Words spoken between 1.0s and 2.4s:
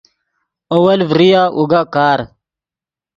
فریآ اوگا کار